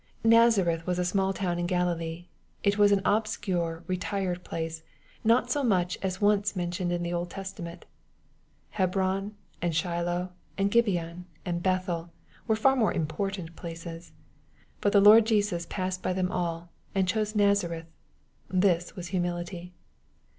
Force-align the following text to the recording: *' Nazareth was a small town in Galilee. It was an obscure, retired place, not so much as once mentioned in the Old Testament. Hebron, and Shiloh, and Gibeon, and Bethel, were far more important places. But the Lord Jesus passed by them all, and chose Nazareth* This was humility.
*' 0.19 0.23
Nazareth 0.23 0.87
was 0.87 0.97
a 0.97 1.05
small 1.05 1.31
town 1.31 1.59
in 1.59 1.67
Galilee. 1.67 2.25
It 2.63 2.79
was 2.79 2.91
an 2.91 3.03
obscure, 3.05 3.83
retired 3.85 4.43
place, 4.43 4.81
not 5.23 5.51
so 5.51 5.63
much 5.63 5.95
as 6.01 6.19
once 6.19 6.55
mentioned 6.55 6.91
in 6.91 7.03
the 7.03 7.13
Old 7.13 7.29
Testament. 7.29 7.85
Hebron, 8.71 9.35
and 9.61 9.75
Shiloh, 9.75 10.31
and 10.57 10.71
Gibeon, 10.71 11.27
and 11.45 11.61
Bethel, 11.61 12.09
were 12.47 12.55
far 12.55 12.75
more 12.75 12.91
important 12.91 13.55
places. 13.55 14.11
But 14.79 14.91
the 14.91 14.99
Lord 15.01 15.27
Jesus 15.27 15.67
passed 15.69 16.01
by 16.01 16.13
them 16.13 16.31
all, 16.31 16.71
and 16.95 17.07
chose 17.07 17.35
Nazareth* 17.35 17.85
This 18.49 18.95
was 18.95 19.09
humility. 19.09 19.71